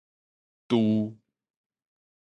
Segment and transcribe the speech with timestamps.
[0.69, 1.15] 駐